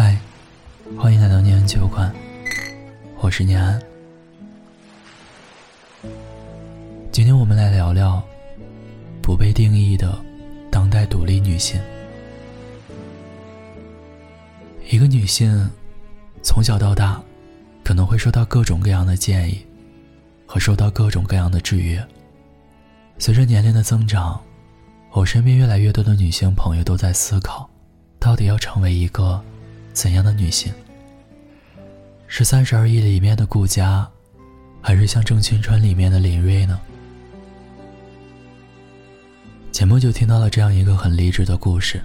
[0.00, 0.16] 嗨，
[0.96, 2.14] 欢迎来到念安酒馆，
[3.20, 3.82] 我是念安。
[7.10, 8.22] 今天我们来聊聊
[9.20, 10.16] 不被定义的
[10.70, 11.80] 当代独立女性。
[14.88, 15.68] 一个女性
[16.44, 17.20] 从小到大
[17.82, 19.66] 可能会受到各种各样的建议
[20.46, 22.00] 和受到各种各样的制约。
[23.18, 24.40] 随着年龄的增长，
[25.10, 27.68] 我身边越来越多的女性朋友都在思考，
[28.20, 29.42] 到底要成为一个
[29.98, 30.72] 怎样的女性？
[32.28, 34.08] 是《三十而已》里面的顾佳，
[34.80, 36.80] 还是像《正青春》里面的林睿呢？
[39.72, 42.00] 前不久听到了这样一个很励志的故事。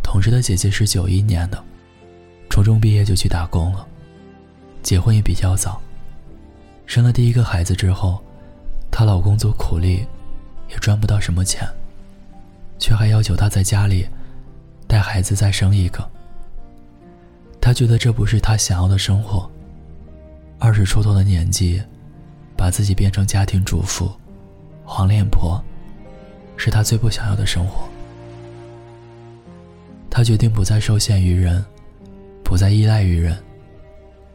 [0.00, 1.60] 同事的姐姐是九一年的，
[2.48, 3.84] 初中毕业就去打工了，
[4.80, 5.82] 结婚也比较早。
[6.86, 8.22] 生了第一个孩子之后，
[8.92, 10.06] 她老公做苦力，
[10.70, 11.66] 也赚不到什么钱，
[12.78, 14.06] 却还要求她在家里
[14.86, 16.13] 带孩子再生一个。
[17.64, 19.50] 他觉得这不是他想要的生活。
[20.58, 21.82] 二十出头的年纪，
[22.58, 24.12] 把自己变成家庭主妇、
[24.84, 25.58] 黄脸婆。
[26.58, 27.88] 是他最不想要的生活。
[30.10, 31.64] 他决定不再受限于人，
[32.44, 33.42] 不再依赖于人，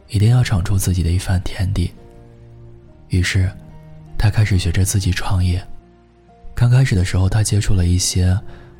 [0.08, 1.92] 一定要闯出自己的一番天地。
[3.10, 3.48] 于是，
[4.18, 5.64] 他开始学着自己创业。
[6.52, 8.36] 刚开始的时候，他接触了一些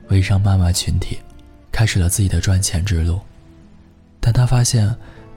[0.09, 1.21] 微商妈妈群体，
[1.71, 3.21] 开始了自己的赚钱之路。
[4.21, 4.95] 但他发现，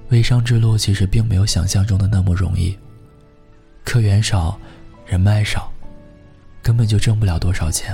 [0.09, 2.77] 微商之路其实并没有想象中的那么容易，
[3.83, 4.59] 客源少，
[5.05, 5.71] 人脉少。
[6.61, 7.93] 根本就挣不了多少钱。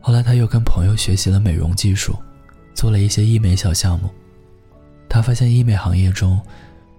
[0.00, 2.16] 后来他又跟朋友学习了美容技术，
[2.74, 4.10] 做了一些医美小项目。
[5.08, 6.40] 他发现医美行业中，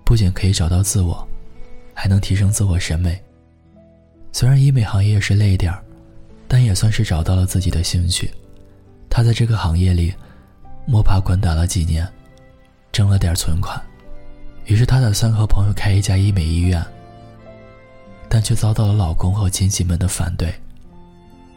[0.05, 1.27] 不仅可以找到自我，
[1.93, 3.21] 还能提升自我审美。
[4.31, 5.83] 虽然医美行业是累点儿，
[6.47, 8.31] 但也算是找到了自己的兴趣。
[9.09, 10.13] 他在这个行业里
[10.91, 12.11] 摸爬滚打了几年，
[12.91, 13.79] 挣了点存款，
[14.65, 16.83] 于是他打算和朋友开一家医美医院。
[18.27, 20.51] 但却遭到了老公和亲戚们的反对，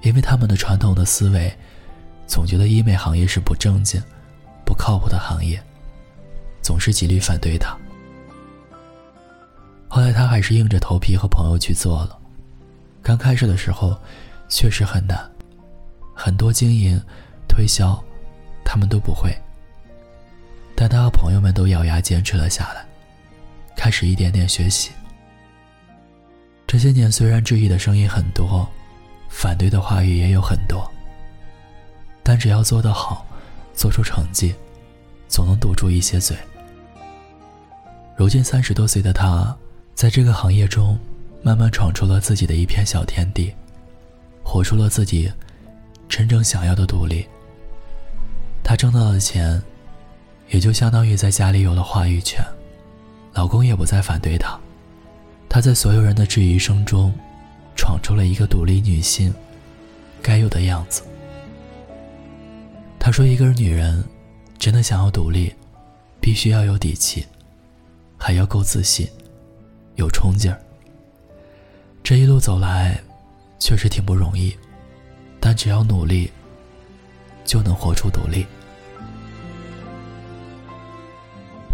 [0.03, 1.51] 因为他们的传统的思维，
[2.27, 3.99] 总觉得医美行业是不正经、
[4.67, 5.59] 不靠谱的行业，
[6.61, 7.75] 总是极力反对他。
[9.89, 12.19] 后来他还是硬着头皮和朋友去做了。
[13.03, 13.99] 刚开始的时候，
[14.51, 15.19] 确实很难，
[16.15, 17.01] 很多经营、
[17.49, 17.99] 推销，
[18.73, 19.31] 他们都不会。
[20.75, 22.83] 但他和朋友们都咬牙坚持了下来，
[23.77, 24.93] 开始一点点学习。
[26.67, 28.67] 这些年，虽然质疑的声音很多，
[29.29, 30.91] 反对的话语也有很多，
[32.23, 33.27] 但只要做得好，
[33.75, 34.55] 做出成绩，
[35.29, 36.35] 总能堵住一些嘴。
[38.17, 39.55] 如今三十多岁的他，
[39.95, 40.99] 在这个行业中，
[41.43, 43.55] 慢慢闯出了自己的一片小天地，
[44.43, 45.31] 活出了自己
[46.09, 47.29] 真正想要的独立。
[48.73, 49.63] 他挣到的钱，
[50.49, 52.43] 也就相当于在家里有了话语权，
[53.35, 54.59] 老公也不再反对他。
[55.47, 57.13] 她在所有人的质疑声中，
[57.77, 59.31] 闯出了一个独立女性
[60.23, 61.03] 该有的样子。
[62.99, 64.03] 她说：“一个女人
[64.59, 65.55] 真的想要独立，
[66.19, 67.27] 必须要有底气，
[68.17, 69.07] 还要够自信，
[69.97, 70.59] 有冲劲儿。
[72.03, 72.99] 这一路走来，
[73.59, 74.57] 确实挺不容易，
[75.39, 76.33] 但只要努力，
[77.45, 78.47] 就能活出独立。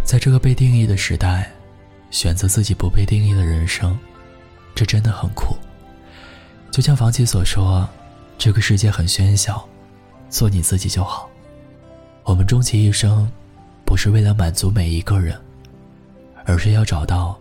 [0.09, 1.53] 在这个被定义的时代。”
[2.11, 3.99] 选择自己不被定义的人生，
[4.75, 5.55] 这真的很酷。
[6.71, 7.87] 就像房琪所说
[8.39, 9.63] ：“这个世界很喧嚣，
[10.31, 11.29] 做你自己就好。”
[12.25, 13.31] 我们终其一生，
[13.85, 15.39] 不是为了满足每一个人，
[16.47, 17.39] 而是要找到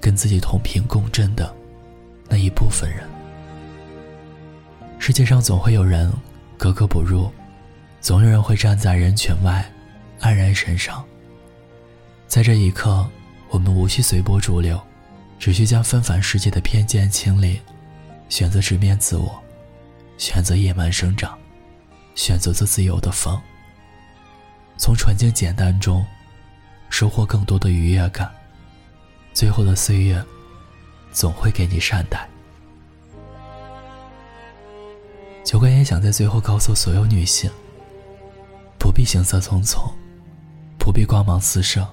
[0.00, 1.54] 跟自己同频共振的
[2.30, 3.06] 那一部分人。
[4.98, 6.10] 世界上总会有人
[6.56, 7.30] 格格不入，
[8.00, 9.70] 总有人会站在人群外，
[10.18, 11.04] 黯然神伤。
[12.32, 13.06] 在这一刻。
[13.50, 14.80] 我们无需随波逐流，
[15.38, 17.60] 只需将纷繁世界的偏见清理，
[18.30, 19.38] 选择直面自我，
[20.16, 21.38] 选择野蛮生长，
[22.14, 23.38] 选择做自由的风。
[24.78, 26.02] 从纯净简单中，
[26.88, 28.32] 收获更多的愉悦感。
[29.34, 30.24] 最后的岁月，
[31.12, 32.26] 总会给你善待。
[35.44, 37.50] 酒馆也想在最后告诉所有女性：
[38.78, 39.92] 不必行色匆匆，
[40.78, 41.86] 不必光芒四射。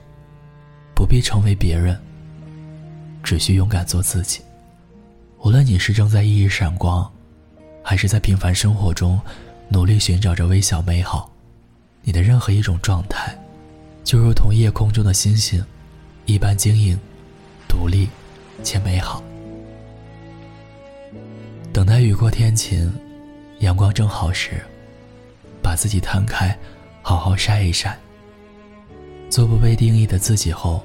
[1.00, 1.98] 不必成为别人，
[3.24, 4.42] 只需勇敢做自己。
[5.38, 7.10] 无论你是正在熠熠闪光，
[7.82, 9.18] 还是在平凡生活中
[9.70, 11.32] 努力寻找着微小美好，
[12.02, 13.34] 你的任何一种状态，
[14.04, 15.64] 就如同夜空中的星星，
[16.26, 17.00] 一般晶莹、
[17.66, 18.10] 独立
[18.62, 19.24] 且美好。
[21.72, 22.94] 等待雨过天晴，
[23.60, 24.62] 阳光正好时，
[25.64, 26.54] 把自己摊开，
[27.02, 27.98] 好好晒一晒。
[29.30, 30.84] 做不被定义的自己后，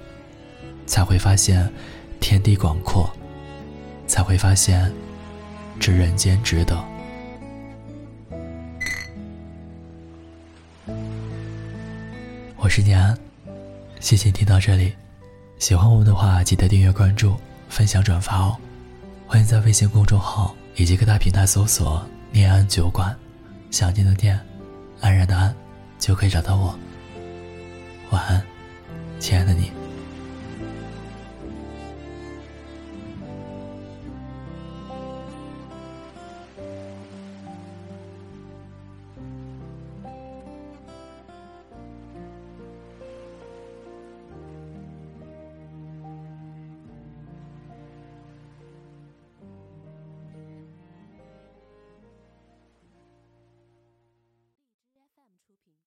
[0.86, 1.66] 才会发现
[2.20, 3.10] 天地广阔，
[4.06, 4.92] 才会发现
[5.80, 6.84] 这人间值得。
[12.58, 13.16] 我是念安，
[13.98, 14.92] 谢谢听到这里。
[15.58, 17.36] 喜欢我们的话，记得订阅、关注、
[17.70, 18.56] 分享、转发哦。
[19.26, 23.16] 欢迎在微信公众号以及各大平台搜索“念安酒馆”，
[23.72, 24.38] 想念的念，
[25.00, 25.54] 安然的安，
[25.98, 26.78] 就可以找到我。
[28.14, 28.40] 晚安，
[29.18, 29.83] 亲爱的你。